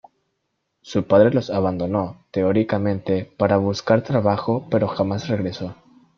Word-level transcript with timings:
Su 0.81 1.05
padre 1.05 1.29
los 1.29 1.51
abandonó 1.51 2.25
teóricamente 2.31 3.31
para 3.37 3.57
buscar 3.57 4.01
trabajo 4.01 4.65
pero 4.71 4.87
jamás 4.87 5.27
regresó. 5.27 5.75